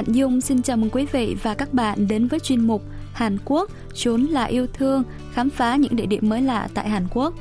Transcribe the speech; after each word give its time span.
Hạnh 0.00 0.14
Dung 0.14 0.40
xin 0.40 0.62
chào 0.62 0.76
mừng 0.76 0.90
quý 0.90 1.06
vị 1.12 1.36
và 1.42 1.54
các 1.54 1.74
bạn 1.74 2.08
đến 2.08 2.26
với 2.26 2.40
chuyên 2.40 2.60
mục 2.60 2.82
Hàn 3.12 3.38
Quốc 3.44 3.70
chốn 3.94 4.22
là 4.22 4.44
yêu 4.44 4.66
thương, 4.66 5.02
khám 5.32 5.50
phá 5.50 5.76
những 5.76 5.96
địa 5.96 6.06
điểm 6.06 6.28
mới 6.28 6.42
lạ 6.42 6.68
tại 6.74 6.88
Hàn 6.88 7.06
Quốc. 7.10 7.34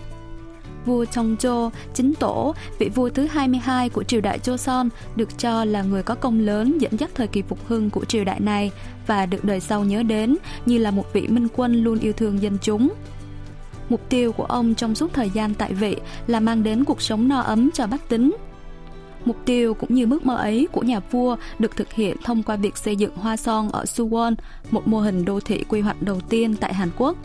Vua 0.86 1.04
Chongjo, 1.04 1.70
chính 1.94 2.14
tổ, 2.14 2.56
vị 2.80 2.90
vua 2.96 3.10
thứ 3.10 3.28
22 3.32 3.90
của 3.90 4.04
triều 4.04 4.22
đại 4.22 4.40
Joseon, 4.40 4.90
được 5.16 5.38
cho 5.38 5.66
là 5.66 5.82
người 5.82 6.04
có 6.04 6.16
công 6.16 6.40
lớn 6.40 6.78
dẫn 6.78 7.00
dắt 7.00 7.10
thời 7.16 7.28
kỳ 7.28 7.42
phục 7.42 7.68
hưng 7.68 7.90
của 7.90 8.06
triều 8.06 8.24
đại 8.24 8.40
này 8.40 8.72
và 9.08 9.26
được 9.26 9.44
đời 9.44 9.60
sau 9.60 9.84
nhớ 9.84 10.04
đến 10.04 10.38
như 10.66 10.78
là 10.78 10.92
một 10.92 11.14
vị 11.14 11.28
minh 11.28 11.48
quân 11.56 11.84
luôn 11.84 12.00
yêu 12.00 12.14
thương 12.14 12.42
dân 12.42 12.58
chúng. 12.62 12.90
Mục 13.90 14.10
tiêu 14.10 14.32
của 14.32 14.46
ông 14.46 14.76
trong 14.76 14.96
suốt 14.96 15.14
thời 15.14 15.30
gian 15.30 15.54
tại 15.54 15.74
vị 15.74 15.96
là 16.28 16.40
mang 16.40 16.64
đến 16.64 16.84
cuộc 16.84 17.02
sống 17.02 17.28
no 17.28 17.40
ấm 17.40 17.70
cho 17.74 17.88
bách 17.88 18.10
tính. 18.10 18.36
Mục 19.26 19.38
tiêu 19.46 19.74
cũng 19.74 19.96
như 19.96 20.08
ước 20.10 20.26
mơ 20.26 20.36
ấy 20.36 20.68
của 20.72 20.82
nhà 20.82 21.00
vua 21.12 21.36
được 21.60 21.76
thực 21.76 21.94
hiện 21.94 22.18
thông 22.24 22.44
qua 22.44 22.56
việc 22.56 22.78
xây 22.78 22.96
dựng 22.96 23.16
Hoa 23.16 23.38
Son 23.38 23.70
ở 23.72 23.84
Suwon, 23.84 24.36
một 24.72 24.88
mô 24.88 25.00
hình 25.00 25.26
đô 25.26 25.40
thị 25.40 25.64
quy 25.70 25.82
hoạch 25.82 26.02
đầu 26.02 26.20
tiên 26.30 26.56
tại 26.56 26.74
Hàn 26.74 26.90
Quốc. 26.98 27.18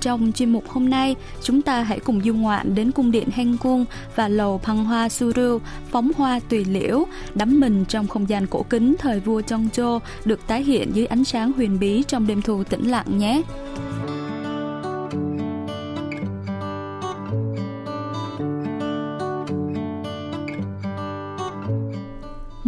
Trong 0.00 0.32
chuyên 0.32 0.52
mục 0.52 0.68
hôm 0.68 0.90
nay, 0.90 1.16
chúng 1.42 1.62
ta 1.62 1.82
hãy 1.82 2.00
cùng 2.00 2.20
du 2.24 2.34
ngoạn 2.34 2.74
đến 2.74 2.90
cung 2.90 3.10
điện 3.10 3.28
Heng 3.32 3.56
Cung 3.58 3.84
và 4.16 4.28
lầu 4.28 4.58
Phăng 4.58 4.84
Hoa 4.84 5.08
Suru, 5.08 5.58
phóng 5.90 6.10
hoa 6.16 6.40
tùy 6.48 6.64
liễu, 6.64 7.04
đắm 7.34 7.60
mình 7.60 7.84
trong 7.88 8.06
không 8.06 8.28
gian 8.28 8.46
cổ 8.46 8.62
kính 8.70 8.94
thời 8.98 9.20
vua 9.20 9.40
Chongjo 9.40 10.00
được 10.24 10.46
tái 10.46 10.64
hiện 10.64 10.90
dưới 10.94 11.06
ánh 11.06 11.24
sáng 11.24 11.52
huyền 11.52 11.78
bí 11.78 12.02
trong 12.02 12.26
đêm 12.26 12.42
thu 12.42 12.64
tĩnh 12.64 12.90
lặng 12.90 13.18
nhé. 13.18 13.42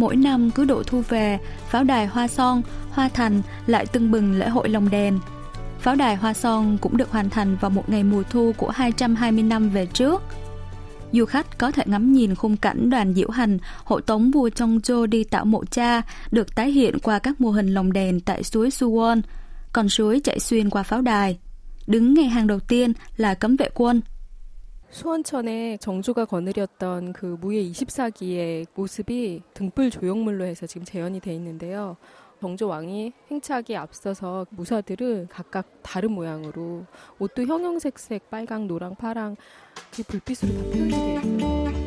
Mỗi 0.05 0.15
năm 0.15 0.51
cứ 0.51 0.65
độ 0.65 0.83
thu 0.83 1.03
về, 1.09 1.39
pháo 1.69 1.83
đài 1.83 2.07
Hoa 2.07 2.27
Son, 2.27 2.61
Hoa 2.91 3.09
Thành 3.09 3.41
lại 3.67 3.85
tưng 3.85 4.11
bừng 4.11 4.39
lễ 4.39 4.49
hội 4.49 4.69
lồng 4.69 4.89
đèn. 4.89 5.19
Pháo 5.79 5.95
đài 5.95 6.15
Hoa 6.15 6.33
Son 6.33 6.77
cũng 6.81 6.97
được 6.97 7.11
hoàn 7.11 7.29
thành 7.29 7.57
vào 7.61 7.71
một 7.71 7.89
ngày 7.89 8.03
mùa 8.03 8.23
thu 8.29 8.53
của 8.57 8.69
220 8.69 9.43
năm 9.43 9.69
về 9.69 9.85
trước. 9.85 10.21
Du 11.11 11.25
khách 11.25 11.57
có 11.57 11.71
thể 11.71 11.83
ngắm 11.85 12.13
nhìn 12.13 12.35
khung 12.35 12.57
cảnh 12.57 12.89
đoàn 12.89 13.13
diễu 13.13 13.29
hành 13.29 13.57
hộ 13.83 13.99
tống 13.99 14.31
vua 14.31 14.49
Chongjo 14.49 15.05
đi 15.05 15.23
tạo 15.23 15.45
mộ 15.45 15.63
cha 15.65 16.01
được 16.31 16.55
tái 16.55 16.71
hiện 16.71 16.99
qua 16.99 17.19
các 17.19 17.41
mô 17.41 17.51
hình 17.51 17.73
lồng 17.73 17.93
đèn 17.93 18.19
tại 18.19 18.43
suối 18.43 18.69
Suwon, 18.69 19.21
con 19.73 19.89
suối 19.89 20.21
chạy 20.23 20.39
xuyên 20.39 20.69
qua 20.69 20.83
pháo 20.83 21.01
đài. 21.01 21.39
Đứng 21.87 22.13
ngay 22.13 22.25
hàng 22.25 22.47
đầu 22.47 22.59
tiên 22.59 22.93
là 23.17 23.33
cấm 23.33 23.55
vệ 23.55 23.69
quân– 23.73 24.01
수원천에 24.89 25.77
정조가 25.77 26.25
거느렸던 26.25 27.13
그 27.13 27.37
무예 27.39 27.63
24기의 27.63 28.67
모습이 28.73 29.43
등불 29.53 29.89
조형물로 29.89 30.45
해서 30.45 30.65
지금 30.65 30.85
재현이 30.85 31.19
돼 31.19 31.33
있는데요. 31.33 31.97
정조 32.41 32.67
왕이 32.67 33.11
행차하기에 33.31 33.75
앞서서 33.77 34.45
무사들을 34.51 35.27
각각 35.31 35.65
다른 35.81 36.11
모양으로 36.11 36.85
옷도 37.17 37.43
형형색색 37.43 38.29
빨강, 38.29 38.67
노랑, 38.67 38.95
파랑 38.95 39.35
불빛으로 40.07 40.53
다 40.53 40.63
표현이 40.65 40.89
되어 40.91 41.21
있어요. 41.21 41.84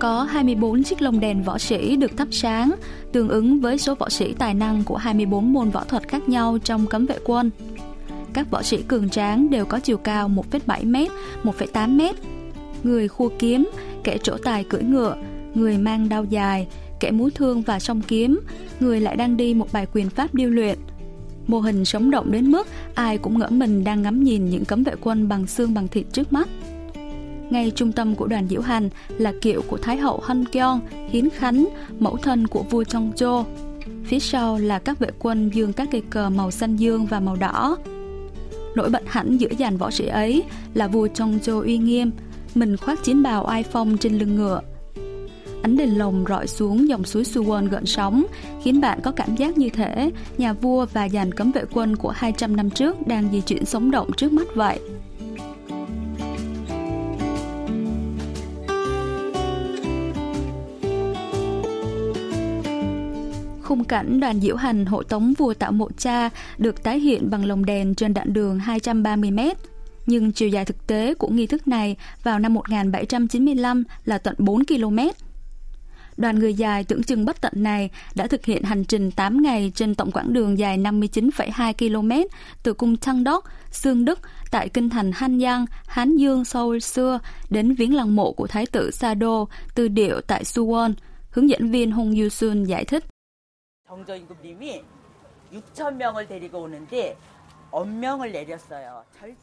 Có 0.00 0.22
24 0.22 0.82
chiếc 0.82 1.02
lồng 1.02 1.20
đèn 1.20 1.42
võ 1.42 1.58
sĩ 1.58 1.96
được 1.96 2.16
thắp 2.16 2.28
sáng, 2.30 2.74
tương 3.12 3.28
ứng 3.28 3.60
với 3.60 3.78
số 3.78 3.94
võ 3.94 4.08
sĩ 4.08 4.32
tài 4.32 4.54
năng 4.54 4.84
của 4.84 4.96
24 4.96 5.52
môn 5.52 5.70
võ 5.70 5.84
thuật 5.84 6.08
khác 6.08 6.28
nhau 6.28 6.58
trong 6.64 6.86
cấm 6.86 7.06
vệ 7.06 7.18
quân. 7.24 7.50
Các 8.32 8.50
võ 8.50 8.62
sĩ 8.62 8.82
cường 8.88 9.08
tráng 9.08 9.50
đều 9.50 9.64
có 9.64 9.80
chiều 9.80 9.96
cao 9.96 10.28
1,7m, 10.28 11.08
1,8m. 11.42 12.12
Người 12.82 13.08
khua 13.08 13.28
kiếm, 13.38 13.70
kẻ 14.04 14.18
trổ 14.22 14.36
tài 14.44 14.64
cưỡi 14.64 14.82
ngựa, 14.82 15.16
người 15.54 15.78
mang 15.78 16.08
đao 16.08 16.24
dài, 16.24 16.68
kẻ 17.00 17.10
múa 17.10 17.30
thương 17.34 17.62
và 17.62 17.78
song 17.78 18.00
kiếm, 18.08 18.40
người 18.80 19.00
lại 19.00 19.16
đang 19.16 19.36
đi 19.36 19.54
một 19.54 19.72
bài 19.72 19.86
quyền 19.92 20.10
pháp 20.10 20.34
điêu 20.34 20.50
luyện. 20.50 20.78
Mô 21.46 21.60
hình 21.60 21.84
sống 21.84 22.10
động 22.10 22.32
đến 22.32 22.50
mức 22.50 22.66
ai 22.94 23.18
cũng 23.18 23.38
ngỡ 23.38 23.48
mình 23.50 23.84
đang 23.84 24.02
ngắm 24.02 24.24
nhìn 24.24 24.50
những 24.50 24.64
cấm 24.64 24.82
vệ 24.82 24.92
quân 25.00 25.28
bằng 25.28 25.46
xương 25.46 25.74
bằng 25.74 25.88
thịt 25.88 26.06
trước 26.12 26.32
mắt. 26.32 26.48
Ngay 27.50 27.72
trung 27.74 27.92
tâm 27.92 28.14
của 28.14 28.26
đoàn 28.26 28.48
diễu 28.48 28.60
hành 28.60 28.88
là 29.08 29.32
kiệu 29.40 29.62
của 29.68 29.76
Thái 29.76 29.96
hậu 29.96 30.20
Hân 30.22 30.44
Kion, 30.44 30.80
Hiến 31.10 31.30
Khánh, 31.30 31.68
mẫu 31.98 32.16
thân 32.16 32.46
của 32.46 32.62
vua 32.62 32.82
Chongjo. 32.82 33.44
Phía 34.04 34.18
sau 34.18 34.58
là 34.58 34.78
các 34.78 34.98
vệ 34.98 35.08
quân 35.18 35.50
dương 35.50 35.72
các 35.72 35.88
cây 35.92 36.02
cờ 36.10 36.30
màu 36.30 36.50
xanh 36.50 36.76
dương 36.76 37.06
và 37.06 37.20
màu 37.20 37.36
đỏ. 37.36 37.76
Nổi 38.74 38.90
bật 38.90 39.02
hẳn 39.06 39.36
giữa 39.36 39.50
dàn 39.58 39.76
võ 39.76 39.90
sĩ 39.90 40.06
ấy 40.06 40.42
là 40.74 40.88
vua 40.88 41.06
Chongjo 41.06 41.62
uy 41.62 41.78
nghiêm, 41.78 42.10
mình 42.54 42.76
khoác 42.76 43.04
chiến 43.04 43.22
bào 43.22 43.44
ai 43.44 43.62
phong 43.62 43.96
trên 43.96 44.18
lưng 44.18 44.36
ngựa. 44.36 44.60
Ánh 45.62 45.76
đèn 45.76 45.98
lồng 45.98 46.24
rọi 46.28 46.46
xuống 46.46 46.88
dòng 46.88 47.04
suối 47.04 47.22
Suwon 47.22 47.68
gợn 47.68 47.86
sóng, 47.86 48.26
khiến 48.62 48.80
bạn 48.80 49.00
có 49.02 49.12
cảm 49.12 49.36
giác 49.36 49.58
như 49.58 49.68
thể 49.68 50.10
nhà 50.38 50.52
vua 50.52 50.86
và 50.92 51.08
dàn 51.08 51.34
cấm 51.34 51.52
vệ 51.52 51.64
quân 51.72 51.96
của 51.96 52.10
200 52.10 52.56
năm 52.56 52.70
trước 52.70 53.06
đang 53.06 53.28
di 53.32 53.40
chuyển 53.40 53.64
sống 53.64 53.90
động 53.90 54.12
trước 54.16 54.32
mắt 54.32 54.46
vậy. 54.54 54.80
Khung 63.70 63.84
cảnh 63.84 64.20
đoàn 64.20 64.40
diễu 64.40 64.56
hành 64.56 64.86
hộ 64.86 65.02
tống 65.02 65.32
vua 65.38 65.54
tạo 65.54 65.72
mộ 65.72 65.88
cha 65.98 66.30
được 66.58 66.82
tái 66.82 67.00
hiện 67.00 67.30
bằng 67.30 67.44
lồng 67.44 67.64
đèn 67.64 67.94
trên 67.94 68.14
đoạn 68.14 68.32
đường 68.32 68.58
230 68.58 69.30
m. 69.30 69.40
Nhưng 70.06 70.32
chiều 70.32 70.48
dài 70.48 70.64
thực 70.64 70.86
tế 70.86 71.14
của 71.14 71.28
nghi 71.28 71.46
thức 71.46 71.68
này 71.68 71.96
vào 72.22 72.38
năm 72.38 72.54
1795 72.54 73.84
là 74.04 74.18
tận 74.18 74.34
4 74.38 74.64
km. 74.64 74.98
Đoàn 76.16 76.38
người 76.38 76.54
dài 76.54 76.84
tưởng 76.84 77.02
chừng 77.02 77.24
bất 77.24 77.40
tận 77.40 77.52
này 77.56 77.90
đã 78.14 78.26
thực 78.26 78.44
hiện 78.44 78.62
hành 78.62 78.84
trình 78.84 79.10
8 79.10 79.42
ngày 79.42 79.72
trên 79.74 79.94
tổng 79.94 80.10
quãng 80.10 80.32
đường 80.32 80.58
dài 80.58 80.78
59,2 80.78 81.72
km 81.72 82.28
từ 82.62 82.72
cung 82.72 82.96
Trăng 82.96 83.24
Đốc, 83.24 83.44
Sương 83.70 84.04
Đức 84.04 84.20
tại 84.50 84.68
kinh 84.68 84.88
thành 84.88 85.12
Han 85.14 85.40
Giang, 85.40 85.66
Hán 85.86 86.16
Dương, 86.16 86.44
Seoul 86.44 86.78
xưa 86.78 87.18
đến 87.50 87.74
viếng 87.74 87.94
lăng 87.94 88.16
mộ 88.16 88.32
của 88.32 88.46
Thái 88.46 88.66
tử 88.66 88.90
Sado 88.90 89.44
từ 89.74 89.88
điệu 89.88 90.20
tại 90.20 90.44
Suwon. 90.44 90.92
Hướng 91.30 91.50
dẫn 91.50 91.70
viên 91.70 91.90
Hong 91.90 92.12
Yu-sun 92.12 92.64
giải 92.64 92.84
thích. 92.84 93.04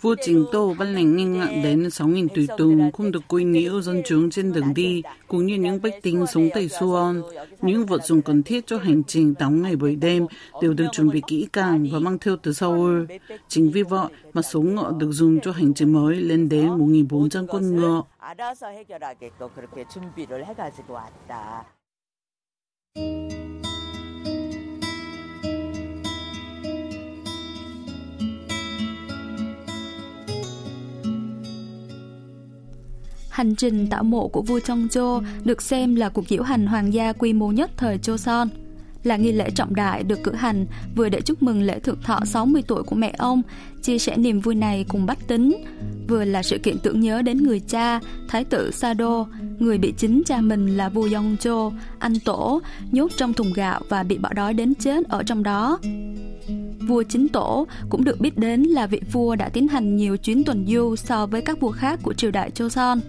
Vua 0.01 0.15
Trình 0.21 0.45
Tô 0.51 0.75
ban 0.79 0.95
lệnh 0.95 1.15
nghênh 1.15 1.33
ngạn 1.33 1.61
đến 1.63 1.83
6.000 1.83 2.27
tùy 2.35 2.47
tùng 2.57 2.91
không 2.91 3.11
được 3.11 3.23
quấy 3.27 3.43
nhiễu 3.43 3.81
dân 3.81 4.01
chúng 4.05 4.29
trên 4.29 4.53
đường 4.53 4.73
đi, 4.73 5.03
cũng 5.27 5.45
như 5.45 5.55
những 5.55 5.81
bách 5.81 5.93
tính 6.01 6.25
sống 6.27 6.49
tại 6.53 6.67
Suwon. 6.67 7.21
Những 7.61 7.85
vật 7.85 8.05
dụng 8.05 8.21
cần 8.21 8.43
thiết 8.43 8.67
cho 8.67 8.77
hành 8.77 9.03
trình 9.03 9.35
8 9.35 9.61
ngày 9.61 9.75
7 9.75 9.95
đêm 9.95 10.27
đều 10.61 10.73
được 10.73 10.85
chuẩn 10.91 11.09
bị 11.09 11.21
kỹ 11.27 11.47
càng 11.53 11.87
và 11.91 11.99
mang 11.99 12.17
theo 12.19 12.35
từ 12.43 12.53
Seoul. 12.53 13.05
Chính 13.47 13.71
vì 13.71 13.83
vậy 13.83 14.07
mà 14.33 14.41
số 14.41 14.61
ngựa 14.61 14.91
được 14.97 15.11
dùng 15.11 15.39
cho 15.39 15.51
hành 15.51 15.73
trình 15.73 15.93
mới 15.93 16.15
lên 16.15 16.49
đến 16.49 16.67
1.400 16.67 17.47
con 17.47 17.75
ngựa. 17.75 18.03
Hành 33.37 33.55
trình 33.55 33.87
tạo 33.87 34.03
mộ 34.03 34.27
của 34.27 34.41
vua 34.41 34.59
Chongzhou 34.59 35.23
được 35.43 35.61
xem 35.61 35.95
là 35.95 36.09
cuộc 36.09 36.27
diễu 36.27 36.43
hành 36.43 36.67
hoàng 36.67 36.93
gia 36.93 37.13
quy 37.13 37.33
mô 37.33 37.51
nhất 37.51 37.71
thời 37.77 37.97
Joseon. 37.97 38.47
Là 39.03 39.17
nghi 39.17 39.31
lễ 39.31 39.49
trọng 39.49 39.75
đại 39.75 40.03
được 40.03 40.23
cử 40.23 40.33
hành 40.33 40.65
vừa 40.95 41.09
để 41.09 41.21
chúc 41.21 41.43
mừng 41.43 41.61
lễ 41.61 41.79
thượng 41.79 42.01
thọ 42.01 42.19
60 42.25 42.63
tuổi 42.67 42.83
của 42.83 42.95
mẹ 42.95 43.13
ông, 43.17 43.41
chia 43.81 43.97
sẻ 43.97 44.17
niềm 44.17 44.39
vui 44.39 44.55
này 44.55 44.85
cùng 44.89 45.05
bách 45.05 45.27
tính, 45.27 45.65
vừa 46.07 46.23
là 46.25 46.43
sự 46.43 46.57
kiện 46.57 46.79
tưởng 46.79 46.99
nhớ 46.99 47.21
đến 47.21 47.43
người 47.43 47.59
cha, 47.59 47.99
thái 48.27 48.43
tử 48.43 48.71
Sado, 48.71 49.25
người 49.59 49.77
bị 49.77 49.93
chính 49.97 50.21
cha 50.25 50.41
mình 50.41 50.77
là 50.77 50.89
vua 50.89 51.07
Yongjo, 51.07 51.71
anh 51.99 52.19
tổ, 52.25 52.61
nhốt 52.91 53.11
trong 53.17 53.33
thùng 53.33 53.53
gạo 53.53 53.81
và 53.89 54.03
bị 54.03 54.17
bỏ 54.17 54.33
đói 54.33 54.53
đến 54.53 54.75
chết 54.75 55.07
ở 55.09 55.23
trong 55.23 55.43
đó. 55.43 55.79
Vua 56.87 57.03
chính 57.03 57.27
tổ 57.27 57.67
cũng 57.89 58.03
được 58.03 58.19
biết 58.19 58.37
đến 58.37 58.63
là 58.63 58.87
vị 58.87 59.01
vua 59.11 59.35
đã 59.35 59.49
tiến 59.49 59.67
hành 59.67 59.95
nhiều 59.95 60.17
chuyến 60.17 60.43
tuần 60.43 60.65
du 60.67 60.95
so 60.95 61.25
với 61.25 61.41
các 61.41 61.59
vua 61.59 61.71
khác 61.71 61.99
của 62.03 62.13
triều 62.13 62.31
đại 62.31 62.51
Joseon. 62.55 62.99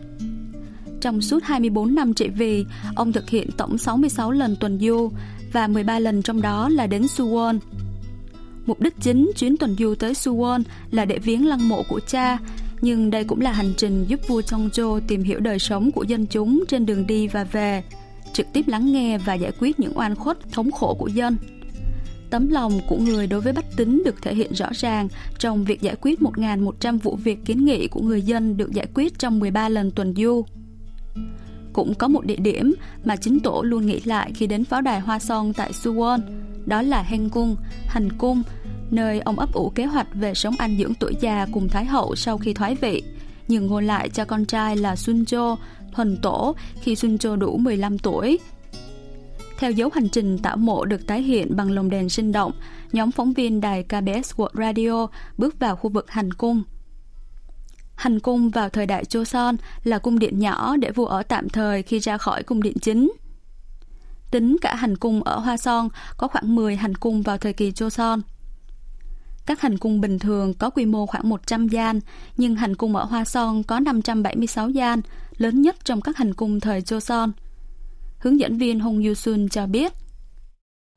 Trong 1.01 1.21
suốt 1.21 1.45
24 1.45 1.95
năm 1.95 2.15
trị 2.15 2.29
vì, 2.29 2.65
ông 2.97 3.13
thực 3.13 3.31
hiện 3.31 3.51
tổng 3.57 3.79
66 3.79 4.31
lần 4.31 4.57
tuần 4.57 4.79
du 4.81 5.11
và 5.53 5.67
13 5.67 5.99
lần 5.99 6.23
trong 6.23 6.43
đó 6.43 6.69
là 6.69 6.87
đến 6.87 7.03
Suwon. 7.03 7.59
Mục 8.67 8.81
đích 8.81 8.95
chính 9.01 9.31
chuyến 9.37 9.57
tuần 9.57 9.77
du 9.79 9.95
tới 9.95 10.13
Suwon 10.13 10.63
là 10.91 11.05
để 11.05 11.19
viếng 11.19 11.47
lăng 11.47 11.69
mộ 11.69 11.83
của 11.89 12.01
cha, 12.07 12.39
nhưng 12.81 13.11
đây 13.11 13.25
cũng 13.25 13.41
là 13.41 13.53
hành 13.53 13.73
trình 13.77 14.05
giúp 14.09 14.21
vua 14.29 14.41
Chongjo 14.41 15.01
tìm 15.09 15.23
hiểu 15.23 15.41
đời 15.41 15.59
sống 15.59 15.93
của 15.93 16.03
dân 16.03 16.27
chúng 16.27 16.65
trên 16.69 16.87
đường 16.87 17.07
đi 17.07 17.29
và 17.29 17.45
về, 17.45 17.83
trực 18.33 18.47
tiếp 18.53 18.69
lắng 18.69 18.93
nghe 18.93 19.19
và 19.19 19.35
giải 19.35 19.53
quyết 19.61 19.81
những 19.81 19.99
oan 19.99 20.15
khuất 20.15 20.53
thống 20.53 20.71
khổ 20.71 20.97
của 20.99 21.09
dân. 21.09 21.37
Tấm 22.31 22.49
lòng 22.49 22.81
của 22.89 22.97
người 22.97 23.27
đối 23.27 23.41
với 23.41 23.53
bách 23.53 23.77
tính 23.77 24.03
được 24.05 24.23
thể 24.23 24.35
hiện 24.35 24.53
rõ 24.53 24.69
ràng 24.73 25.09
trong 25.39 25.65
việc 25.65 25.81
giải 25.81 25.97
quyết 26.01 26.21
1.100 26.21 26.99
vụ 26.99 27.17
việc 27.17 27.39
kiến 27.45 27.65
nghị 27.65 27.89
của 27.89 28.01
người 28.01 28.23
dân 28.23 28.57
được 28.57 28.73
giải 28.73 28.87
quyết 28.95 29.19
trong 29.19 29.39
13 29.39 29.69
lần 29.69 29.91
tuần 29.91 30.15
du. 30.17 30.45
Cũng 31.73 31.95
có 31.95 32.09
một 32.09 32.27
địa 32.27 32.37
điểm 32.37 32.75
mà 33.05 33.17
chính 33.17 33.41
tổ 33.41 33.63
luôn 33.63 33.87
nghĩ 33.87 34.01
lại 34.05 34.33
khi 34.35 34.47
đến 34.47 34.65
pháo 34.65 34.81
đài 34.81 35.01
Hoa 35.01 35.19
Son 35.19 35.53
tại 35.53 35.73
Suwon, 35.73 36.21
đó 36.67 36.83
là 36.83 37.03
Heng 37.03 37.31
Cung, 37.31 37.57
Hành 37.87 38.13
Cung, 38.13 38.43
nơi 38.91 39.21
ông 39.21 39.39
ấp 39.39 39.53
ủ 39.53 39.71
kế 39.71 39.85
hoạch 39.85 40.15
về 40.15 40.35
sống 40.35 40.55
ăn 40.59 40.77
dưỡng 40.79 40.95
tuổi 40.95 41.15
già 41.21 41.47
cùng 41.53 41.69
Thái 41.69 41.85
hậu 41.85 42.15
sau 42.17 42.39
khi 42.39 42.55
thoái 42.55 42.75
vị, 42.75 43.03
nhưng 43.49 43.67
ngôi 43.67 43.83
lại 43.83 44.09
cho 44.09 44.25
con 44.25 44.45
trai 44.45 44.77
là 44.77 44.95
Sunjo, 44.95 45.57
thuần 45.93 46.17
tổ 46.23 46.55
khi 46.81 46.95
Sunjo 46.95 47.37
đủ 47.37 47.57
15 47.57 47.99
tuổi. 47.99 48.39
Theo 49.59 49.71
dấu 49.71 49.91
hành 49.95 50.09
trình 50.09 50.39
tạo 50.39 50.57
mộ 50.57 50.85
được 50.85 51.07
tái 51.07 51.23
hiện 51.23 51.57
bằng 51.57 51.71
lồng 51.71 51.91
đèn 51.91 52.09
sinh 52.09 52.33
động, 52.33 52.53
nhóm 52.93 53.11
phóng 53.11 53.33
viên 53.33 53.61
đài 53.61 53.83
KBS 53.83 54.35
World 54.37 54.49
Radio 54.55 55.07
bước 55.39 55.59
vào 55.59 55.77
khu 55.77 55.91
vực 55.91 56.11
hành 56.11 56.33
cung. 56.33 56.63
Hành 57.98 58.20
cung 58.20 58.50
vào 58.50 58.70
thời 58.70 58.86
đại 58.86 59.04
Joseon 59.04 59.58
là 59.84 60.00
cung 60.00 60.20
điện 60.20 60.40
nhỏ 60.40 60.76
để 60.78 60.92
vua 60.92 61.06
ở 61.06 61.24
tạm 61.24 61.50
thời 61.50 61.84
khi 61.84 62.00
ra 62.00 62.18
khỏi 62.18 62.44
cung 62.44 62.64
điện 62.64 62.78
chính. 62.82 63.12
Tính 64.32 64.58
cả 64.62 64.76
hành 64.76 64.98
cung 64.98 65.24
ở 65.24 65.40
Hoa 65.40 65.58
Son 65.58 65.90
có 66.18 66.28
khoảng 66.28 66.56
10 66.56 66.76
hành 66.76 66.96
cung 66.96 67.22
vào 67.22 67.38
thời 67.38 67.54
kỳ 67.54 67.72
Joseon. 67.72 68.22
Các 69.46 69.62
hành 69.62 69.78
cung 69.78 70.02
bình 70.02 70.20
thường 70.20 70.54
có 70.54 70.70
quy 70.70 70.86
mô 70.86 71.06
khoảng 71.06 71.30
100 71.30 71.68
gian, 71.68 72.00
nhưng 72.38 72.56
hành 72.56 72.76
cung 72.76 72.96
ở 72.96 73.04
Hoa 73.04 73.26
Son 73.26 73.64
có 73.64 73.80
576 73.80 74.70
gian, 74.70 75.02
lớn 75.38 75.62
nhất 75.62 75.76
trong 75.86 76.02
các 76.02 76.18
hành 76.18 76.34
cung 76.34 76.60
thời 76.60 76.82
Joseon. 76.82 77.32
Hướng 78.20 78.40
dẫn 78.40 78.58
viên 78.58 78.80
Hong 78.80 79.04
Yu 79.04 79.14
Sun 79.14 79.50
cho 79.50 79.66
biết. 79.66 79.94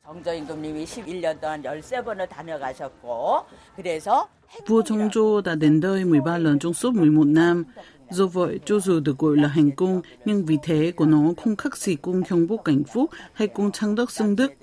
정조임금님이 0.06 0.86
11년 0.86 1.40
동안 1.40 1.62
13번을 1.62 2.28
다녀가셨고 2.28 3.44
그래서 3.74 4.28
Vua 4.67 4.81
Chongzhou 4.81 5.41
đã 5.41 5.55
đến 5.55 5.81
đây 5.81 6.05
13 6.05 6.37
lần 6.37 6.59
trong 6.59 6.73
suốt 6.73 6.93
11 6.93 7.27
năm. 7.27 7.63
Do 8.09 8.27
vậy, 8.27 8.59
cho 8.65 8.79
dù 8.79 8.99
được 8.99 9.17
gọi 9.17 9.37
là 9.37 9.47
hành 9.47 9.71
cung, 9.71 10.01
nhưng 10.25 10.45
vị 10.45 10.57
thế 10.63 10.91
của 10.95 11.05
nó 11.05 11.33
không 11.43 11.55
khác 11.55 11.77
gì 11.77 11.95
cung 11.95 12.23
Hồng 12.29 12.47
Búc 12.47 12.63
Cảnh 12.63 12.83
Phúc 12.93 13.09
hay 13.33 13.47
cung 13.47 13.71
Trang 13.71 13.95
Đức 13.95 14.11
Xưng 14.11 14.35
Đức. 14.35 14.53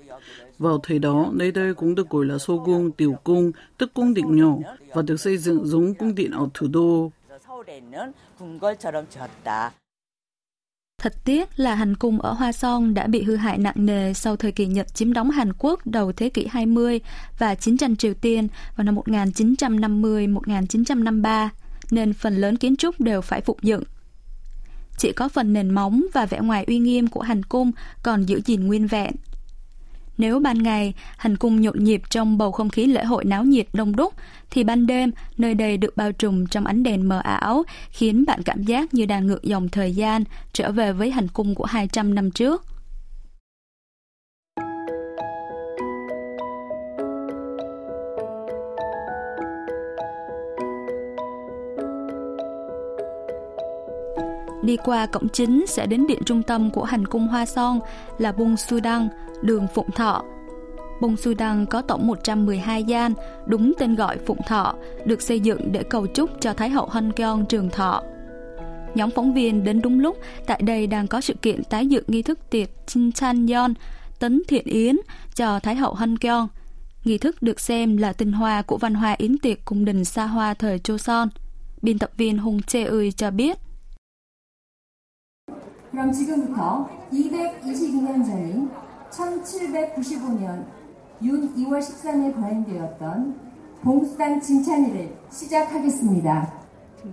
Vào 0.59 0.79
thời 0.83 0.99
đó, 0.99 1.29
nơi 1.33 1.51
đây 1.51 1.73
cũng 1.73 1.95
được 1.95 2.09
gọi 2.09 2.25
là 2.25 2.37
Sô 2.37 2.63
Cung, 2.65 2.91
Tiểu 2.91 3.15
Cung, 3.23 3.51
tức 3.77 3.93
cung 3.93 4.13
điện 4.13 4.35
nhỏ, 4.35 4.55
và 4.93 5.01
được 5.01 5.19
xây 5.19 5.37
dựng 5.37 5.67
giống 5.67 5.93
cung 5.93 6.15
điện 6.15 6.31
ở 6.31 6.47
thủ 6.53 6.67
đô. 6.67 7.11
Thật 10.99 11.13
tiếc 11.23 11.59
là 11.59 11.75
hành 11.75 11.95
cung 11.95 12.21
ở 12.21 12.33
Hoa 12.33 12.51
Son 12.51 12.93
đã 12.93 13.07
bị 13.07 13.23
hư 13.23 13.35
hại 13.35 13.57
nặng 13.57 13.85
nề 13.85 14.13
sau 14.13 14.35
thời 14.35 14.51
kỳ 14.51 14.65
Nhật 14.65 14.95
chiếm 14.95 15.13
đóng 15.13 15.29
Hàn 15.29 15.53
Quốc 15.57 15.87
đầu 15.87 16.11
thế 16.11 16.29
kỷ 16.29 16.47
20 16.47 16.99
và 17.37 17.55
chiến 17.55 17.77
tranh 17.77 17.95
Triều 17.95 18.13
Tiên 18.13 18.47
vào 18.75 18.85
năm 18.85 18.95
1950-1953, 18.95 21.49
nên 21.91 22.13
phần 22.13 22.35
lớn 22.35 22.57
kiến 22.57 22.75
trúc 22.75 23.01
đều 23.01 23.21
phải 23.21 23.41
phục 23.41 23.61
dựng. 23.61 23.83
Chỉ 24.97 25.11
có 25.11 25.29
phần 25.29 25.53
nền 25.53 25.69
móng 25.69 26.05
và 26.13 26.25
vẻ 26.25 26.39
ngoài 26.39 26.63
uy 26.67 26.79
nghiêm 26.79 27.07
của 27.07 27.21
hành 27.21 27.43
cung 27.43 27.71
còn 28.03 28.23
giữ 28.23 28.41
gìn 28.45 28.67
nguyên 28.67 28.87
vẹn. 28.87 29.11
Nếu 30.19 30.39
ban 30.39 30.63
ngày 30.63 30.93
hành 31.17 31.37
cung 31.37 31.61
nhộn 31.61 31.83
nhịp 31.83 32.01
trong 32.09 32.37
bầu 32.37 32.51
không 32.51 32.69
khí 32.69 32.85
lễ 32.85 33.03
hội 33.03 33.25
náo 33.25 33.43
nhiệt 33.43 33.67
đông 33.73 33.95
đúc, 33.95 34.13
thì 34.51 34.63
ban 34.63 34.87
đêm 34.87 35.11
nơi 35.37 35.53
đây 35.53 35.77
được 35.77 35.97
bao 35.97 36.11
trùm 36.11 36.45
trong 36.45 36.65
ánh 36.65 36.83
đèn 36.83 37.09
mờ 37.09 37.19
ảo, 37.19 37.63
khiến 37.89 38.25
bạn 38.27 38.43
cảm 38.43 38.63
giác 38.63 38.93
như 38.93 39.05
đang 39.05 39.27
ngược 39.27 39.43
dòng 39.43 39.69
thời 39.69 39.91
gian 39.91 40.23
trở 40.53 40.71
về 40.71 40.93
với 40.93 41.11
hành 41.11 41.27
cung 41.27 41.55
của 41.55 41.65
200 41.65 42.15
năm 42.15 42.31
trước. 42.31 42.65
Đi 54.69 54.77
qua 54.77 55.05
cổng 55.05 55.29
chính 55.29 55.65
sẽ 55.67 55.85
đến 55.85 56.07
điện 56.07 56.21
trung 56.25 56.43
tâm 56.43 56.69
của 56.69 56.83
hành 56.83 57.05
cung 57.05 57.27
Hoa 57.27 57.45
Son 57.45 57.79
là 58.17 58.31
Bung 58.31 58.57
Sudang, 58.57 59.07
đường 59.41 59.67
Phụng 59.73 59.91
Thọ. 59.91 60.23
Bung 61.01 61.17
Sudang 61.17 61.65
có 61.65 61.81
tổng 61.81 62.07
112 62.07 62.83
gian, 62.83 63.13
đúng 63.45 63.73
tên 63.79 63.95
gọi 63.95 64.17
Phụng 64.17 64.41
Thọ, 64.47 64.75
được 65.05 65.21
xây 65.21 65.39
dựng 65.39 65.71
để 65.71 65.83
cầu 65.83 66.07
chúc 66.07 66.29
cho 66.41 66.53
Thái 66.53 66.69
hậu 66.69 66.85
Hân 66.85 67.11
Kion 67.11 67.45
trường 67.45 67.69
thọ. 67.69 68.03
Nhóm 68.95 69.11
phóng 69.11 69.33
viên 69.33 69.63
đến 69.63 69.81
đúng 69.81 69.99
lúc, 69.99 70.17
tại 70.45 70.61
đây 70.61 70.87
đang 70.87 71.07
có 71.07 71.21
sự 71.21 71.33
kiện 71.33 71.63
tái 71.63 71.87
dựng 71.87 72.03
nghi 72.07 72.21
thức 72.21 72.39
tiệc 72.49 72.69
Chin 72.87 73.11
Chan 73.11 73.47
Yon, 73.47 73.73
tấn 74.19 74.41
thiện 74.47 74.65
yến 74.65 74.97
cho 75.35 75.59
Thái 75.59 75.75
hậu 75.75 75.93
Hân 75.93 76.17
Kion. 76.17 76.47
Nghi 77.03 77.17
thức 77.17 77.41
được 77.41 77.59
xem 77.59 77.97
là 77.97 78.13
tinh 78.13 78.31
hoa 78.31 78.61
của 78.61 78.77
văn 78.77 78.93
hóa 78.93 79.15
yến 79.17 79.37
tiệc 79.37 79.65
cung 79.65 79.85
đình 79.85 80.05
xa 80.05 80.25
hoa 80.25 80.53
thời 80.53 80.77
Joseon. 80.77 81.27
Biên 81.81 81.99
tập 81.99 82.11
viên 82.17 82.37
Hùng 82.37 82.61
Chê 82.61 82.83
Ơi 82.83 83.11
cho 83.11 83.31
biết. 83.31 83.57
그럼 85.91 86.11
지금부터 86.11 86.89
222년 87.11 88.25
전인 88.25 88.69
1795년 89.09 90.65
윤 91.23 91.55
2월 91.55 91.79
13일 91.79 92.39
거행되었던 92.39 93.49
봉수당 93.81 94.39
진찬이를 94.39 95.15
시작하겠습니다. 95.29 96.53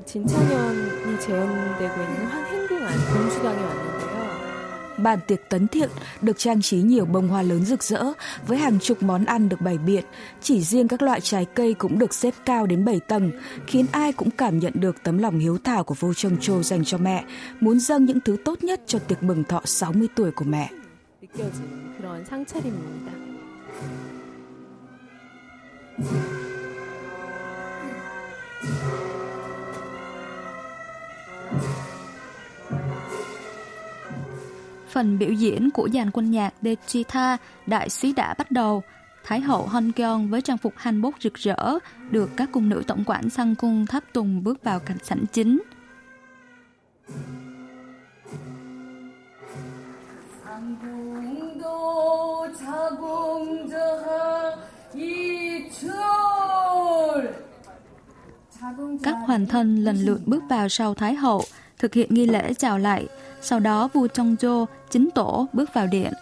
진찬연이 0.05 1.21
재현되고 1.21 2.03
있는 2.03 2.27
한 2.27 2.45
행궁 2.45 2.85
안 2.85 2.93
봉수당에 3.15 3.63
왔는데요. 3.63 3.86
Bàn 4.98 5.20
tiệc 5.28 5.50
tấn 5.50 5.68
thiện 5.68 5.90
được 6.22 6.38
trang 6.38 6.62
trí 6.62 6.78
nhiều 6.78 7.06
bông 7.06 7.28
hoa 7.28 7.42
lớn 7.42 7.66
rực 7.66 7.84
rỡ 7.84 8.04
với 8.48 8.58
hàng 8.58 8.80
chục 8.80 9.04
món 9.04 9.26
ăn 9.26 9.50
được 9.50 9.62
bày 9.62 9.78
biện. 9.78 10.04
Chỉ 10.42 10.62
riêng 10.62 10.88
các 10.88 11.02
loại 11.02 11.22
trái 11.22 11.46
cây 11.46 11.74
cũng 11.74 12.00
được 12.00 12.14
xếp 12.14 12.34
cao 12.46 12.66
đến 12.66 12.86
7 12.86 13.00
tầng, 13.00 13.32
khiến 13.68 13.86
ai 13.92 14.14
cũng 14.14 14.32
cảm 14.32 14.60
nhận 14.60 14.74
được 14.76 15.04
tấm 15.04 15.18
lòng 15.18 15.40
hiếu 15.40 15.58
thảo 15.64 15.84
của 15.84 15.96
vô 16.00 16.14
trông 16.14 16.38
trô 16.42 16.64
dành 16.64 16.86
cho 16.86 16.98
mẹ, 16.98 17.24
muốn 17.60 17.80
dâng 17.80 18.06
những 18.06 18.20
thứ 18.26 18.38
tốt 18.46 18.64
nhất 18.64 18.82
cho 18.88 19.00
tiệc 19.00 19.24
mừng 19.24 19.44
thọ 19.44 19.62
60 19.66 20.08
tuổi 20.16 20.32
của 20.32 20.46
mẹ. 20.46 20.70
그런 22.02 22.26
상차림입니다. 22.26 23.12
Phần 34.97 35.19
biểu 35.19 35.33
diễn 35.33 35.71
của 35.71 35.89
dàn 35.95 36.11
quân 36.11 36.31
nhạc 36.31 36.55
Dechita 36.63 37.37
Đại 37.67 37.91
Súy 37.91 38.13
đã 38.13 38.35
bắt 38.39 38.51
đầu. 38.51 38.83
Thái 39.25 39.41
hậu 39.41 39.67
Hon 39.67 39.93
với 40.31 40.43
trang 40.43 40.59
phục 40.59 40.73
hanbok 40.77 41.15
rực 41.21 41.35
rỡ 41.35 41.79
được 42.11 42.31
các 42.37 42.49
cung 42.53 42.69
nữ 42.69 42.83
tổng 42.87 43.05
quản 43.07 43.31
sang 43.31 43.55
cung 43.55 43.87
tháp 43.87 44.05
tùng 44.13 44.45
bước 44.45 44.65
vào 44.65 44.81
cảnh 44.81 44.97
sảnh 45.03 45.25
chính. 45.33 45.63
Các 59.03 59.17
hoàn 59.27 59.47
thân 59.47 59.77
lần 59.85 59.97
lượt 59.97 60.21
bước 60.27 60.43
vào 60.49 60.69
sau 60.69 60.95
Thái 60.95 61.15
hậu, 61.15 61.43
thực 61.79 61.95
hiện 61.95 62.15
nghi 62.15 62.27
lễ 62.27 62.55
chào 62.55 62.79
lại, 62.79 63.07
sau 63.41 63.61
đó 63.61 63.89
vua 63.93 64.07
Chongzhou 64.07 64.67
chính 64.91 65.11
tổ 65.11 65.49
bước 65.53 65.75
vào 65.75 65.87
điện. 65.87 66.13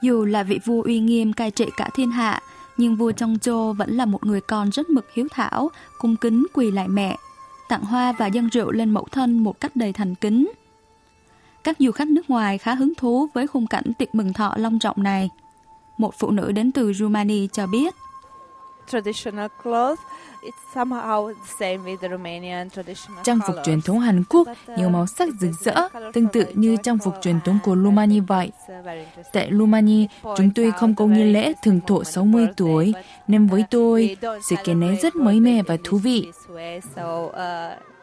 Dù 0.00 0.24
là 0.24 0.42
vị 0.42 0.60
vua 0.64 0.82
uy 0.82 1.00
nghiêm 1.00 1.32
cai 1.32 1.50
trị 1.50 1.66
cả 1.76 1.90
thiên 1.94 2.10
hạ, 2.10 2.40
nhưng 2.76 2.96
vua 2.96 3.10
Chongzhou 3.10 3.72
vẫn 3.72 3.90
là 3.90 4.04
một 4.04 4.26
người 4.26 4.40
con 4.40 4.70
rất 4.70 4.90
mực 4.90 5.06
hiếu 5.12 5.28
thảo, 5.30 5.70
cung 5.98 6.16
kính 6.16 6.46
quỳ 6.54 6.70
lại 6.70 6.88
mẹ, 6.88 7.16
tặng 7.68 7.84
hoa 7.84 8.12
và 8.12 8.26
dân 8.26 8.48
rượu 8.48 8.70
lên 8.70 8.90
mẫu 8.90 9.06
thân 9.12 9.38
một 9.38 9.60
cách 9.60 9.76
đầy 9.76 9.92
thành 9.92 10.14
kính. 10.14 10.52
Các 11.66 11.76
du 11.78 11.92
khách 11.92 12.08
nước 12.08 12.30
ngoài 12.30 12.58
khá 12.58 12.74
hứng 12.74 12.94
thú 12.94 13.26
với 13.34 13.46
khung 13.46 13.66
cảnh 13.66 13.84
tiệc 13.98 14.14
mừng 14.14 14.32
thọ 14.32 14.54
long 14.56 14.78
trọng 14.78 15.02
này. 15.02 15.30
Một 15.98 16.14
phụ 16.18 16.30
nữ 16.30 16.52
đến 16.52 16.72
từ 16.72 16.92
Romania 16.92 17.46
cho 17.52 17.66
biết. 17.66 17.94
Trang 23.24 23.40
phục 23.46 23.56
truyền 23.64 23.80
thống 23.80 24.00
Hàn 24.00 24.22
Quốc 24.28 24.48
nhiều 24.76 24.88
màu 24.88 25.06
sắc 25.06 25.28
rực 25.40 25.50
rỡ, 25.64 25.74
tương 26.12 26.28
tự 26.28 26.44
như 26.54 26.76
trang 26.82 26.98
phục 26.98 27.14
truyền 27.22 27.40
thống 27.40 27.58
của 27.64 27.76
Romani 27.76 28.20
vậy. 28.20 28.50
Tại 29.32 29.50
Romani, 29.52 30.06
chúng 30.22 30.50
tôi 30.54 30.72
không 30.72 30.94
có 30.94 31.06
nghi 31.06 31.24
lễ 31.24 31.52
thường 31.62 31.80
thọ 31.86 32.04
60 32.04 32.46
tuổi, 32.56 32.94
nên 33.28 33.46
với 33.46 33.64
tôi, 33.70 34.16
sự 34.42 34.56
kiện 34.64 34.80
này 34.80 34.98
rất 35.02 35.16
mới 35.16 35.40
mẻ 35.40 35.62
và 35.62 35.76
thú 35.84 35.98
vị. 35.98 36.26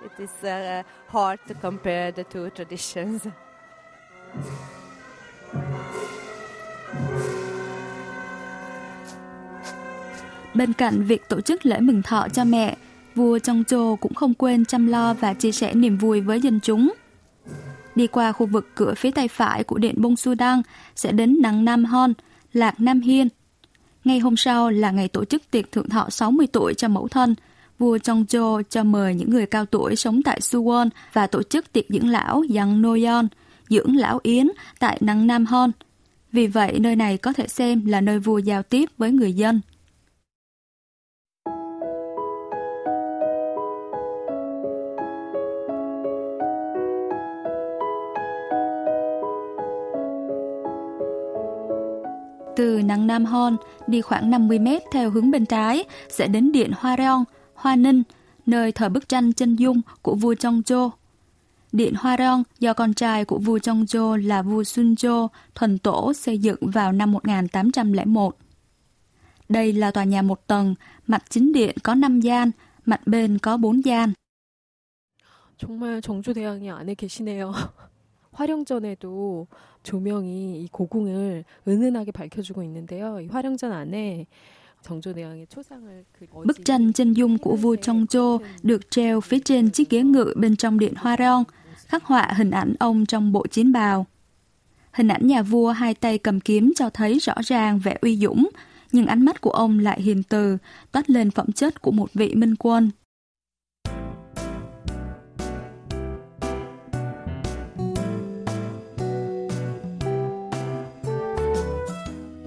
It 0.03 0.11
is 0.17 0.29
uh, 0.43 0.85
hard 1.07 1.41
to 1.47 1.55
compare 1.61 2.11
the 2.11 2.23
two 2.23 2.49
traditions. 2.55 3.27
Bên 10.53 10.73
cạnh 10.73 11.03
việc 11.03 11.29
tổ 11.29 11.41
chức 11.41 11.65
lễ 11.65 11.79
mừng 11.79 12.01
thọ 12.01 12.27
cho 12.33 12.43
mẹ, 12.43 12.77
vua 13.15 13.39
Trong 13.39 13.63
Chô 13.63 13.95
cũng 13.95 14.13
không 14.13 14.33
quên 14.33 14.65
chăm 14.65 14.87
lo 14.87 15.13
và 15.13 15.33
chia 15.33 15.51
sẻ 15.51 15.73
niềm 15.73 15.97
vui 15.97 16.21
với 16.21 16.41
dân 16.41 16.59
chúng. 16.59 16.93
Đi 17.95 18.07
qua 18.07 18.31
khu 18.31 18.45
vực 18.45 18.67
cửa 18.75 18.93
phía 18.97 19.11
tay 19.11 19.27
phải 19.27 19.63
của 19.63 19.77
điện 19.77 19.95
Bông 19.97 20.15
Su 20.15 20.35
Đăng 20.35 20.61
sẽ 20.95 21.11
đến 21.11 21.37
Nắng 21.41 21.65
Nam 21.65 21.85
Hon, 21.85 22.13
Lạc 22.53 22.79
Nam 22.79 23.01
Hiên. 23.01 23.27
Ngày 24.03 24.19
hôm 24.19 24.37
sau 24.37 24.69
là 24.69 24.91
ngày 24.91 25.07
tổ 25.07 25.25
chức 25.25 25.51
tiệc 25.51 25.71
thượng 25.71 25.89
thọ 25.89 26.09
60 26.09 26.47
tuổi 26.47 26.73
cho 26.73 26.87
mẫu 26.87 27.07
thân. 27.07 27.35
Vua 27.79 27.97
Trong 27.97 28.25
Chô 28.29 28.61
cho 28.69 28.83
mời 28.83 29.15
những 29.15 29.29
người 29.29 29.45
cao 29.45 29.65
tuổi 29.65 29.95
sống 29.95 30.23
tại 30.23 30.39
Suwon 30.39 30.89
và 31.13 31.27
tổ 31.27 31.43
chức 31.43 31.73
tiệc 31.73 31.85
dưỡng 31.89 32.09
lão 32.09 32.43
Yang 32.55 32.81
Noyon, 32.81 33.27
dưỡng 33.69 33.95
lão 33.95 34.19
Yến 34.23 34.47
tại 34.79 34.97
năng 35.01 35.27
Nam 35.27 35.45
Hon. 35.45 35.71
Vì 36.31 36.47
vậy, 36.47 36.79
nơi 36.79 36.95
này 36.95 37.17
có 37.17 37.33
thể 37.33 37.47
xem 37.47 37.85
là 37.85 38.01
nơi 38.01 38.19
vua 38.19 38.37
giao 38.37 38.63
tiếp 38.63 38.89
với 38.97 39.11
người 39.11 39.33
dân. 39.33 39.61
Từ 52.55 52.81
năng 52.81 53.07
Nam 53.07 53.25
Hon 53.25 53.57
đi 53.87 54.01
khoảng 54.01 54.29
50 54.29 54.59
mét 54.59 54.83
theo 54.91 55.09
hướng 55.09 55.31
bên 55.31 55.45
trái 55.45 55.83
sẽ 56.09 56.27
đến 56.27 56.51
điện 56.51 56.71
Hoa 56.77 56.95
Rong, 56.97 57.23
Hoa 57.53 57.75
Ninh, 57.75 58.03
nơi 58.45 58.71
thờ 58.71 58.89
bức 58.89 59.09
tranh 59.09 59.33
chân 59.33 59.55
dung 59.55 59.81
của 60.01 60.15
vua 60.15 60.33
Trong 60.33 60.61
Châu. 60.65 60.91
Điện 61.72 61.94
Hoa 61.98 62.16
Rong 62.18 62.42
do 62.58 62.72
con 62.72 62.94
trai 62.94 63.24
của 63.24 63.38
vua 63.38 63.58
Trong 63.58 63.86
Chô 63.86 64.16
là 64.16 64.42
vua 64.42 64.64
Sun 64.64 64.96
Chô 64.96 65.28
thuần 65.54 65.78
tổ 65.78 66.12
xây 66.12 66.38
dựng 66.38 66.56
vào 66.60 66.92
năm 66.92 67.12
1801. 67.12 68.36
Đây 69.48 69.72
là 69.72 69.90
tòa 69.90 70.04
nhà 70.04 70.22
một 70.22 70.46
tầng, 70.46 70.74
mặt 71.06 71.24
chính 71.28 71.52
điện 71.52 71.76
có 71.82 71.94
5 71.94 72.20
gian, 72.20 72.50
mặt 72.86 73.00
bên 73.06 73.38
có 73.38 73.56
4 73.56 73.80
gian. 73.84 74.12
정말 75.58 76.00
정주대왕이 76.00 76.70
안에 76.70 76.94
계시네요. 76.94 77.52
화령전에도 78.32 79.48
조명이 79.82 80.62
이 80.62 80.68
고궁을 80.70 81.44
은은하게 81.66 82.12
밝혀주고 82.12 82.62
있는데요. 82.62 83.20
이 83.20 83.26
화령전 83.26 83.72
안에 83.72 84.26
Bức 86.44 86.64
tranh 86.64 86.92
chân 86.92 87.12
dung 87.12 87.38
của 87.38 87.56
vua 87.56 87.76
Trong 87.76 88.06
Chô 88.06 88.38
được 88.62 88.90
treo 88.90 89.20
phía 89.20 89.38
trên 89.44 89.70
chiếc 89.70 89.90
ghế 89.90 90.02
ngự 90.02 90.34
bên 90.36 90.56
trong 90.56 90.78
điện 90.78 90.94
Hoa 90.96 91.16
Rong, 91.18 91.44
khắc 91.93 92.03
họa 92.03 92.27
hình 92.35 92.51
ảnh 92.51 92.73
ông 92.79 93.05
trong 93.05 93.31
bộ 93.31 93.47
chiến 93.47 93.71
bào. 93.71 94.05
Hình 94.91 95.07
ảnh 95.07 95.27
nhà 95.27 95.41
vua 95.41 95.71
hai 95.71 95.93
tay 95.93 96.17
cầm 96.17 96.39
kiếm 96.39 96.73
cho 96.75 96.89
thấy 96.89 97.19
rõ 97.19 97.33
ràng 97.43 97.79
vẻ 97.79 97.97
uy 98.01 98.17
dũng, 98.17 98.49
nhưng 98.91 99.05
ánh 99.05 99.25
mắt 99.25 99.41
của 99.41 99.49
ông 99.49 99.79
lại 99.79 100.01
hiền 100.01 100.23
từ, 100.23 100.57
toát 100.91 101.09
lên 101.09 101.31
phẩm 101.31 101.51
chất 101.51 101.81
của 101.81 101.91
một 101.91 102.13
vị 102.13 102.35
minh 102.35 102.55
quân. 102.55 102.91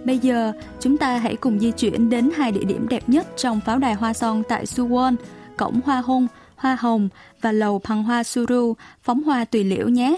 Bây 0.05 0.19
giờ, 0.19 0.53
chúng 0.81 0.99
ta 0.99 1.19
hãy 1.19 1.37
cùng 1.37 1.61
di 1.61 1.71
chuyển 1.71 2.11
đến 2.11 2.31
hai 2.37 2.53
địa 2.53 2.65
điểm 2.65 2.89
đẹp 2.89 3.09
nhất 3.09 3.27
trong 3.37 3.61
pháo 3.61 3.79
đài 3.79 3.95
hoa 3.95 4.13
son 4.13 4.43
tại 4.49 4.65
Suwon, 4.65 5.17
cổng 5.57 5.81
Hoa 5.85 6.01
Hung, 6.01 6.27
Hoa 6.67 6.77
Hồng 6.81 7.09
và 7.41 7.53
lầu 7.53 7.79
Phăng 7.79 8.03
Hoa 8.03 8.23
Suru, 8.23 8.75
phóng 9.03 9.23
hoa 9.23 9.45
tùy 9.45 9.65
liễu 9.65 9.89
nhé. 9.89 10.17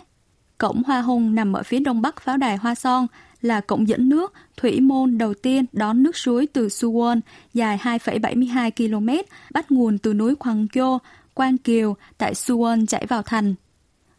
Cổng 0.58 0.82
Hoa 0.86 1.00
hồng 1.00 1.34
nằm 1.34 1.52
ở 1.52 1.62
phía 1.62 1.78
đông 1.78 2.02
bắc 2.02 2.22
pháo 2.22 2.36
đài 2.36 2.56
Hoa 2.56 2.74
Son, 2.74 3.06
là 3.42 3.60
cổng 3.60 3.88
dẫn 3.88 4.08
nước, 4.08 4.32
thủy 4.56 4.80
môn 4.80 5.18
đầu 5.18 5.34
tiên 5.34 5.64
đón 5.72 6.02
nước 6.02 6.16
suối 6.16 6.46
từ 6.46 6.66
Suwon 6.66 7.20
dài 7.54 7.78
2,72 7.82 8.70
km, 8.70 9.08
bắt 9.50 9.70
nguồn 9.72 9.98
từ 9.98 10.14
núi 10.14 10.34
Khoang 10.34 10.68
Kyo, 10.68 10.98
Quang 11.34 11.58
Kiều 11.58 11.96
tại 12.18 12.34
Suwon 12.34 12.86
chảy 12.86 13.06
vào 13.06 13.22
thành. 13.22 13.54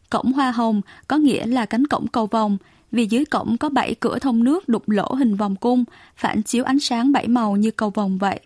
Cổng 0.09 0.33
Hoa 0.33 0.51
Hồng 0.51 0.81
có 1.07 1.17
nghĩa 1.17 1.45
là 1.45 1.65
cánh 1.65 1.88
cổng 1.88 2.07
cầu 2.07 2.27
vòng, 2.27 2.57
vì 2.91 3.05
dưới 3.05 3.25
cổng 3.25 3.57
có 3.57 3.69
bảy 3.69 3.95
cửa 3.95 4.19
thông 4.19 4.43
nước 4.43 4.69
đục 4.69 4.89
lỗ 4.89 5.13
hình 5.13 5.36
vòng 5.36 5.55
cung, 5.55 5.83
phản 6.15 6.43
chiếu 6.43 6.63
ánh 6.63 6.79
sáng 6.79 7.12
bảy 7.12 7.27
màu 7.27 7.55
như 7.55 7.71
cầu 7.71 7.89
vòng 7.89 8.17
vậy. 8.17 8.39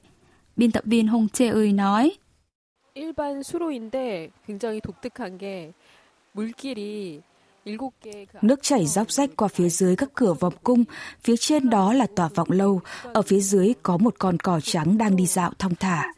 Biên 0.57 0.71
tập 0.71 0.83
viên 0.85 1.07
Hong 1.07 1.27
Chê 1.33 1.47
Ơi 1.47 1.73
nói. 1.73 2.11
일반 2.94 3.42
수로인데 3.42 4.30
굉장히 4.46 4.80
독특한 4.80 5.38
게 5.38 5.72
물길이 6.32 7.22
Nước 8.42 8.62
chảy 8.62 8.86
róc 8.86 9.12
rách 9.12 9.30
qua 9.36 9.48
phía 9.48 9.68
dưới 9.68 9.96
các 9.96 10.08
cửa 10.14 10.32
vòng 10.32 10.54
cung, 10.62 10.84
phía 11.20 11.36
trên 11.36 11.70
đó 11.70 11.92
là 11.92 12.06
tòa 12.16 12.28
vọng 12.34 12.50
lâu, 12.50 12.80
ở 13.12 13.22
phía 13.22 13.40
dưới 13.40 13.74
có 13.82 13.96
một 13.96 14.14
con 14.18 14.38
cò 14.38 14.60
trắng 14.62 14.98
đang 14.98 15.16
đi 15.16 15.26
dạo 15.26 15.52
thong 15.58 15.74
thả. 15.74 16.12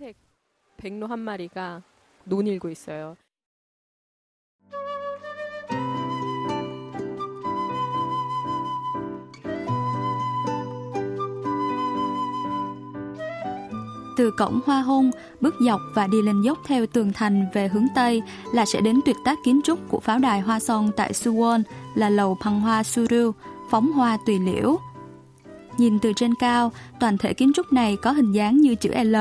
Từ 14.16 14.32
cổng 14.32 14.60
Hoa 14.66 14.82
Hôn, 14.82 15.12
bước 15.42 15.56
dọc 15.60 15.82
và 15.94 16.08
đi 16.08 16.22
lên 16.22 16.42
dốc 16.42 16.58
theo 16.66 16.86
tường 16.86 17.14
thành 17.14 17.46
về 17.54 17.68
hướng 17.68 17.88
Tây 17.96 18.22
là 18.54 18.66
sẽ 18.66 18.82
đến 18.82 19.00
tuyệt 19.06 19.16
tác 19.26 19.40
kiến 19.46 19.62
trúc 19.64 19.90
của 19.90 20.00
pháo 20.00 20.20
đài 20.20 20.42
Hoa 20.42 20.60
Son 20.60 20.92
tại 20.98 21.12
Suwon 21.12 21.64
là 21.96 22.10
lầu 22.10 22.38
Phăng 22.44 22.62
Hoa 22.62 22.84
Suru, 22.84 23.32
phóng 23.70 23.92
hoa 23.92 24.18
tùy 24.26 24.40
liễu. 24.40 24.78
Nhìn 25.78 26.00
từ 26.00 26.14
trên 26.16 26.36
cao, 26.40 26.72
toàn 27.00 27.18
thể 27.18 27.34
kiến 27.34 27.52
trúc 27.56 27.74
này 27.74 27.98
có 28.02 28.12
hình 28.12 28.32
dáng 28.32 28.58
như 28.58 28.76
chữ 28.76 28.92
L, 29.04 29.16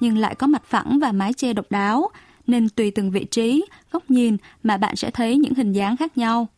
nhưng 0.00 0.18
lại 0.18 0.34
có 0.34 0.46
mặt 0.46 0.62
phẳng 0.64 0.98
và 0.98 1.12
mái 1.12 1.32
che 1.32 1.52
độc 1.52 1.66
đáo, 1.70 2.08
nên 2.46 2.68
tùy 2.68 2.90
từng 2.90 3.10
vị 3.10 3.24
trí, 3.24 3.64
góc 3.92 4.10
nhìn 4.10 4.36
mà 4.62 4.76
bạn 4.76 4.96
sẽ 4.96 5.10
thấy 5.10 5.36
những 5.36 5.54
hình 5.54 5.72
dáng 5.72 5.96
khác 5.96 6.18
nhau. 6.18 6.48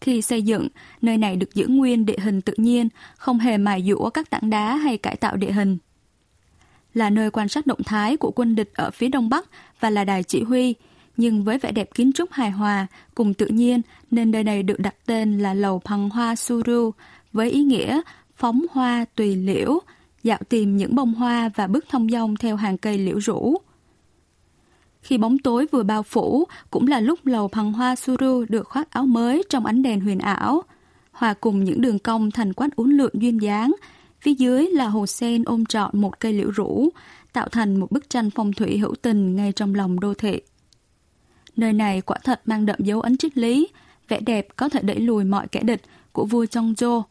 Khi 0.00 0.22
xây 0.22 0.42
dựng, 0.42 0.68
nơi 1.02 1.18
này 1.18 1.36
được 1.36 1.54
giữ 1.54 1.66
nguyên 1.66 2.06
địa 2.06 2.18
hình 2.18 2.40
tự 2.40 2.52
nhiên, 2.56 2.88
không 3.16 3.38
hề 3.38 3.58
mài 3.58 3.82
dũa 3.88 4.10
các 4.10 4.30
tảng 4.30 4.50
đá 4.50 4.76
hay 4.76 4.98
cải 4.98 5.16
tạo 5.16 5.36
địa 5.36 5.52
hình 5.52 5.78
là 6.96 7.10
nơi 7.10 7.30
quan 7.30 7.48
sát 7.48 7.66
động 7.66 7.82
thái 7.82 8.16
của 8.16 8.30
quân 8.30 8.54
địch 8.54 8.70
ở 8.74 8.90
phía 8.90 9.08
đông 9.08 9.28
bắc 9.28 9.46
và 9.80 9.90
là 9.90 10.04
đài 10.04 10.22
chỉ 10.22 10.42
huy. 10.42 10.74
Nhưng 11.16 11.44
với 11.44 11.58
vẻ 11.58 11.72
đẹp 11.72 11.94
kiến 11.94 12.12
trúc 12.12 12.32
hài 12.32 12.50
hòa 12.50 12.86
cùng 13.14 13.34
tự 13.34 13.46
nhiên 13.46 13.80
nên 14.10 14.30
nơi 14.30 14.44
này 14.44 14.62
được 14.62 14.80
đặt 14.80 14.94
tên 15.06 15.38
là 15.38 15.54
lầu 15.54 15.78
Phăng 15.84 16.10
Hoa 16.10 16.36
Suru 16.36 16.90
với 17.32 17.50
ý 17.50 17.62
nghĩa 17.62 18.00
phóng 18.36 18.62
hoa 18.70 19.04
tùy 19.14 19.36
liễu, 19.36 19.78
dạo 20.22 20.38
tìm 20.48 20.76
những 20.76 20.94
bông 20.94 21.14
hoa 21.14 21.50
và 21.54 21.66
bước 21.66 21.84
thông 21.88 22.10
dong 22.10 22.36
theo 22.36 22.56
hàng 22.56 22.78
cây 22.78 22.98
liễu 22.98 23.18
rũ. 23.18 23.56
Khi 25.02 25.18
bóng 25.18 25.38
tối 25.38 25.66
vừa 25.72 25.82
bao 25.82 26.02
phủ, 26.02 26.44
cũng 26.70 26.86
là 26.86 27.00
lúc 27.00 27.26
lầu 27.26 27.48
Phăng 27.48 27.72
Hoa 27.72 27.96
Suru 27.96 28.44
được 28.48 28.68
khoác 28.68 28.90
áo 28.90 29.06
mới 29.06 29.42
trong 29.48 29.66
ánh 29.66 29.82
đèn 29.82 30.00
huyền 30.00 30.18
ảo, 30.18 30.62
hòa 31.12 31.34
cùng 31.34 31.64
những 31.64 31.80
đường 31.80 31.98
cong 31.98 32.30
thành 32.30 32.52
quát 32.52 32.76
uốn 32.76 32.90
lượn 32.90 33.10
duyên 33.14 33.42
dáng, 33.42 33.74
Phía 34.26 34.34
dưới 34.34 34.66
là 34.66 34.88
hồ 34.88 35.06
sen 35.06 35.42
ôm 35.44 35.66
trọn 35.66 36.00
một 36.00 36.20
cây 36.20 36.32
liễu 36.32 36.50
rũ, 36.50 36.88
tạo 37.32 37.48
thành 37.48 37.76
một 37.76 37.90
bức 37.90 38.10
tranh 38.10 38.30
phong 38.30 38.52
thủy 38.52 38.78
hữu 38.78 38.94
tình 39.02 39.36
ngay 39.36 39.52
trong 39.52 39.74
lòng 39.74 40.00
đô 40.00 40.14
thị. 40.14 40.40
Nơi 41.56 41.72
này 41.72 42.00
quả 42.00 42.18
thật 42.24 42.40
mang 42.44 42.66
đậm 42.66 42.76
dấu 42.78 43.00
ấn 43.00 43.16
triết 43.16 43.38
lý, 43.38 43.68
vẻ 44.08 44.20
đẹp 44.20 44.48
có 44.56 44.68
thể 44.68 44.80
đẩy 44.82 45.00
lùi 45.00 45.24
mọi 45.24 45.48
kẻ 45.48 45.60
địch 45.62 45.82
của 46.12 46.24
vua 46.24 46.46
Trong 46.46 46.74
Chô. 46.76 47.02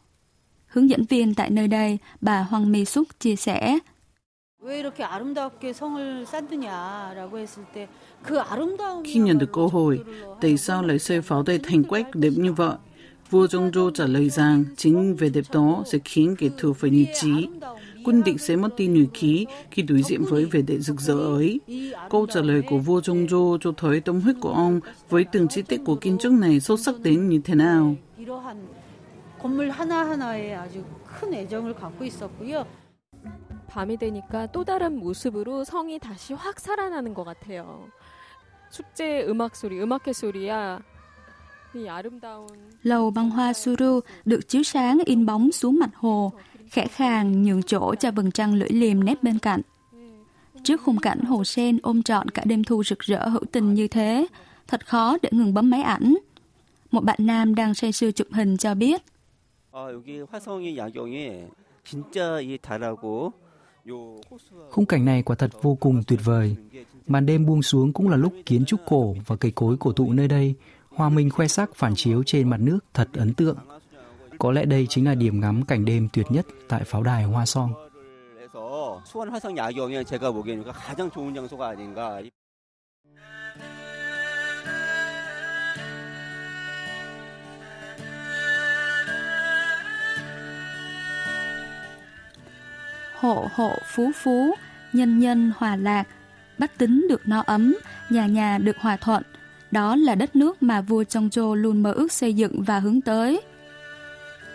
Hướng 0.66 0.90
dẫn 0.90 1.04
viên 1.04 1.34
tại 1.34 1.50
nơi 1.50 1.68
đây, 1.68 1.98
bà 2.20 2.42
Hoàng 2.42 2.72
Mi 2.72 2.84
Súc 2.84 3.08
chia 3.20 3.36
sẻ. 3.36 3.78
Khi 9.04 9.18
nhận 9.18 9.38
được 9.38 9.52
câu 9.52 9.68
hỏi, 9.68 9.98
tại 10.40 10.56
sao 10.56 10.82
lại 10.82 10.98
xây 10.98 11.20
pháo 11.20 11.42
đài 11.42 11.58
thành 11.58 11.84
quách 11.84 12.14
đẹp 12.14 12.32
như 12.36 12.52
vậy? 12.52 12.76
Vua 13.29 13.47
Trung 13.47 13.71
Zhou 13.71 13.91
trả 13.91 14.05
lời 14.05 14.29
rằng 14.29 14.65
chính 14.77 15.15
vẻ 15.15 15.29
đẹp 15.29 15.45
đó 15.51 15.83
sẽ 15.85 15.97
khiến 16.05 16.35
kẻ 16.39 16.49
thù 16.57 16.73
phải 16.73 16.89
nhụt 16.89 17.07
chí. 17.21 17.47
Quân 18.05 18.23
địch 18.23 18.41
sẽ 18.41 18.55
mất 18.55 18.75
đi 18.77 18.87
nhuệ 18.87 19.05
khí 19.13 19.45
khi 19.71 19.81
đối 19.81 20.01
diện 20.01 20.23
với 20.23 20.45
vẻ 20.45 20.61
đẹp 20.61 20.77
rực 20.77 21.01
rỡ 21.01 21.13
ấy. 21.13 21.59
Câu 22.09 22.27
trả 22.33 22.41
lời 22.41 22.61
của 22.69 22.77
vua 22.77 23.01
Trung 23.01 23.25
Zhou 23.25 23.57
cho 23.61 23.71
thấy 23.77 24.01
tâm 24.01 24.21
huyết 24.21 24.35
của 24.41 24.53
ông 24.53 24.79
với 25.09 25.25
từng 25.31 25.47
chi 25.47 25.61
tiết 25.61 25.81
của 25.85 25.95
kiến 25.95 26.17
trúc 26.17 26.33
này 26.33 26.59
sâu 26.59 26.77
sắc 26.77 26.95
đến 26.99 27.29
như 27.29 27.41
thế 27.43 27.55
nào. 27.55 27.95
건물 29.41 29.71
하나하나에 29.71 30.53
아주 30.53 30.83
큰 31.03 31.33
애정을 31.33 31.73
갖고 31.73 32.05
있었고요. 32.05 32.63
밤이 33.67 33.97
되니까 33.97 34.45
또 34.47 34.63
다른 34.63 34.99
모습으로 34.99 35.63
성이 35.63 35.97
다시 35.97 36.33
확 36.33 36.59
살아나는 36.59 37.15
것 37.15 37.23
같아요. 37.23 37.87
축제 38.69 39.25
음악 39.27 39.55
소리, 39.55 39.81
음악회 39.81 40.13
소리야 40.13 40.79
Lầu 42.82 43.10
băng 43.10 43.30
hoa 43.30 43.52
Suru 43.52 44.00
được 44.24 44.48
chiếu 44.48 44.62
sáng 44.62 44.98
in 45.06 45.26
bóng 45.26 45.52
xuống 45.52 45.78
mặt 45.78 45.90
hồ, 45.94 46.32
khẽ 46.68 46.86
khàng 46.86 47.42
nhường 47.42 47.62
chỗ 47.62 47.94
cho 47.94 48.10
vầng 48.10 48.30
trăng 48.30 48.54
lưỡi 48.54 48.68
liềm 48.68 49.04
nép 49.04 49.22
bên 49.22 49.38
cạnh. 49.38 49.60
Trước 50.64 50.80
khung 50.80 50.98
cảnh 50.98 51.20
hồ 51.20 51.44
sen 51.44 51.78
ôm 51.82 52.02
trọn 52.02 52.28
cả 52.30 52.42
đêm 52.44 52.64
thu 52.64 52.82
rực 52.84 52.98
rỡ 52.98 53.28
hữu 53.28 53.44
tình 53.52 53.74
như 53.74 53.88
thế, 53.88 54.26
thật 54.68 54.86
khó 54.86 55.16
để 55.22 55.28
ngừng 55.32 55.54
bấm 55.54 55.70
máy 55.70 55.82
ảnh. 55.82 56.14
Một 56.90 57.04
bạn 57.04 57.18
nam 57.20 57.54
đang 57.54 57.74
say 57.74 57.92
sưa 57.92 58.10
chụp 58.10 58.26
hình 58.32 58.56
cho 58.56 58.74
biết. 58.74 59.02
Khung 64.70 64.86
cảnh 64.86 65.04
này 65.04 65.22
quả 65.22 65.36
thật 65.36 65.62
vô 65.62 65.74
cùng 65.80 66.02
tuyệt 66.06 66.20
vời. 66.24 66.56
Màn 67.06 67.26
đêm 67.26 67.46
buông 67.46 67.62
xuống 67.62 67.92
cũng 67.92 68.08
là 68.08 68.16
lúc 68.16 68.32
kiến 68.46 68.64
trúc 68.64 68.80
cổ 68.86 69.16
và 69.26 69.36
cây 69.36 69.52
cối 69.54 69.76
cổ 69.80 69.92
thụ 69.92 70.12
nơi 70.12 70.28
đây 70.28 70.54
Hòa 70.96 71.08
minh 71.08 71.30
khoe 71.30 71.48
sắc 71.48 71.74
phản 71.74 71.94
chiếu 71.96 72.22
trên 72.26 72.50
mặt 72.50 72.56
nước 72.60 72.78
thật 72.94 73.08
ấn 73.12 73.34
tượng. 73.34 73.56
Có 74.38 74.52
lẽ 74.52 74.64
đây 74.64 74.86
chính 74.88 75.04
là 75.04 75.14
điểm 75.14 75.40
ngắm 75.40 75.64
cảnh 75.64 75.84
đêm 75.84 76.08
tuyệt 76.12 76.26
nhất 76.30 76.46
tại 76.68 76.84
pháo 76.84 77.02
đài 77.02 77.24
Hoa 77.24 77.46
Song. 77.46 77.72
Hộ 93.20 93.48
hộ 93.54 93.72
phú 93.94 94.10
phú, 94.14 94.54
nhân 94.92 95.18
nhân 95.18 95.52
hòa 95.56 95.76
lạc, 95.76 96.04
bách 96.58 96.78
tính 96.78 97.06
được 97.08 97.20
no 97.28 97.42
ấm, 97.46 97.76
nhà 98.10 98.26
nhà 98.26 98.58
được 98.58 98.76
hòa 98.80 98.96
thuận– 98.96 99.22
đó 99.70 99.96
là 99.96 100.14
đất 100.14 100.36
nước 100.36 100.62
mà 100.62 100.80
vua 100.80 101.02
Chongzhou 101.02 101.54
luôn 101.54 101.82
mơ 101.82 101.92
ước 101.92 102.12
xây 102.12 102.32
dựng 102.32 102.62
và 102.62 102.78
hướng 102.78 103.00
tới. 103.00 103.40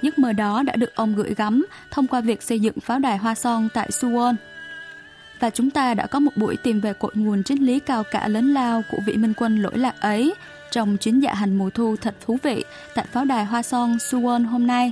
Giấc 0.02 0.20
mơ 0.20 0.34
đó 0.34 0.64
đã 0.64 0.76
được 0.76 0.96
ông 0.96 1.16
gửi 1.16 1.34
gắm 1.38 1.66
thông 1.92 2.08
qua 2.08 2.22
việc 2.22 2.44
xây 2.44 2.60
dựng 2.60 2.80
pháo 2.80 3.00
đài 3.00 3.18
Hoa 3.18 3.36
Son 3.36 3.68
tại 3.74 3.90
Suwon. 3.90 4.36
Và 5.40 5.50
chúng 5.50 5.70
ta 5.70 5.94
đã 5.94 6.08
có 6.08 6.20
một 6.20 6.32
buổi 6.36 6.58
tìm 6.58 6.82
về 6.82 6.94
cội 6.94 7.12
nguồn 7.16 7.44
triết 7.44 7.60
lý 7.60 7.80
cao 7.80 8.04
cả 8.12 8.28
lớn 8.28 8.54
lao 8.54 8.82
của 8.92 8.98
vị 9.06 9.18
minh 9.18 9.34
quân 9.38 9.58
lỗi 9.58 9.78
lạc 9.78 9.96
ấy 10.00 10.34
trong 10.72 10.98
chuyến 10.98 11.20
dạ 11.20 11.34
hành 11.34 11.58
mùa 11.58 11.70
thu 11.70 11.96
thật 12.02 12.16
thú 12.26 12.38
vị 12.44 12.64
tại 12.96 13.06
pháo 13.12 13.26
đài 13.26 13.46
Hoa 13.46 13.62
Son 13.62 13.98
Suwon 13.98 14.48
hôm 14.48 14.68
nay. 14.68 14.92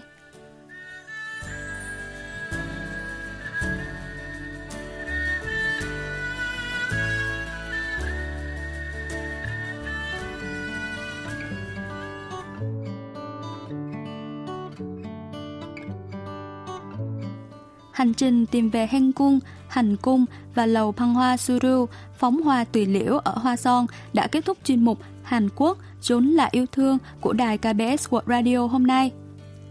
Hành 17.99 18.13
trình 18.13 18.45
tìm 18.45 18.69
về 18.69 18.87
Heng 18.91 19.11
Cung, 19.11 19.39
Hành 19.67 19.97
Cung 19.97 20.25
và 20.55 20.65
lầu 20.65 20.91
Phăng 20.91 21.13
Hoa 21.13 21.37
Suru, 21.37 21.85
phóng 22.17 22.41
hoa 22.41 22.63
tùy 22.63 22.85
liễu 22.85 23.17
ở 23.17 23.31
Hoa 23.31 23.55
Son 23.55 23.85
đã 24.13 24.27
kết 24.27 24.45
thúc 24.45 24.57
chuyên 24.63 24.85
mục 24.85 24.99
Hàn 25.23 25.49
Quốc 25.55 25.77
trốn 26.01 26.25
là 26.25 26.49
yêu 26.51 26.65
thương 26.71 26.97
của 27.21 27.33
đài 27.33 27.57
KBS 27.57 28.07
World 28.09 28.21
Radio 28.27 28.57
hôm 28.57 28.87
nay. 28.87 29.11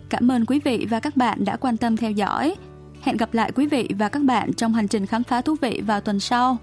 Cảm 0.09 0.31
ơn 0.31 0.47
quý 0.47 0.61
vị 0.65 0.87
và 0.91 1.01
các 1.01 1.17
bạn 1.17 1.45
đã 1.45 1.57
quan 1.57 1.77
tâm 1.77 1.97
theo 1.97 2.11
dõi. 2.11 2.55
Hẹn 3.03 3.17
gặp 3.17 3.35
lại 3.35 3.53
quý 3.53 3.67
vị 3.67 3.89
và 3.99 4.09
các 4.09 4.23
bạn 4.23 4.53
trong 4.53 4.75
hành 4.75 4.89
trình 4.89 5.07
khám 5.07 5.25
phá 5.25 5.41
thú 5.41 5.57
vị 5.61 5.83
vào 5.87 6.01
tuần 6.01 6.21
sau. 6.21 6.59